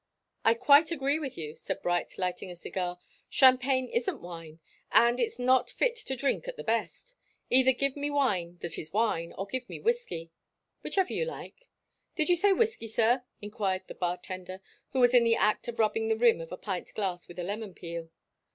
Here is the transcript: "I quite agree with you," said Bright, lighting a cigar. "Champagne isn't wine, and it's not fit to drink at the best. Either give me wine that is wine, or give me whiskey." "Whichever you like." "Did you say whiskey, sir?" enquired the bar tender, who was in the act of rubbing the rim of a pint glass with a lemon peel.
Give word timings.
"I 0.43 0.55
quite 0.55 0.89
agree 0.89 1.19
with 1.19 1.37
you," 1.37 1.53
said 1.55 1.83
Bright, 1.83 2.17
lighting 2.17 2.49
a 2.49 2.55
cigar. 2.55 2.97
"Champagne 3.29 3.87
isn't 3.87 4.19
wine, 4.23 4.59
and 4.91 5.19
it's 5.19 5.37
not 5.37 5.69
fit 5.69 5.95
to 5.95 6.15
drink 6.15 6.47
at 6.47 6.57
the 6.57 6.63
best. 6.63 7.13
Either 7.51 7.71
give 7.71 7.95
me 7.95 8.09
wine 8.09 8.57
that 8.63 8.79
is 8.79 8.91
wine, 8.91 9.31
or 9.33 9.45
give 9.45 9.69
me 9.69 9.79
whiskey." 9.79 10.31
"Whichever 10.83 11.13
you 11.13 11.25
like." 11.25 11.67
"Did 12.15 12.29
you 12.29 12.35
say 12.35 12.51
whiskey, 12.51 12.87
sir?" 12.87 13.21
enquired 13.43 13.83
the 13.85 13.93
bar 13.93 14.17
tender, 14.17 14.59
who 14.89 14.99
was 14.99 15.13
in 15.13 15.23
the 15.23 15.35
act 15.35 15.67
of 15.67 15.77
rubbing 15.77 16.07
the 16.07 16.17
rim 16.17 16.41
of 16.41 16.51
a 16.51 16.57
pint 16.57 16.91
glass 16.95 17.27
with 17.27 17.37
a 17.37 17.43
lemon 17.43 17.75
peel. 17.75 18.09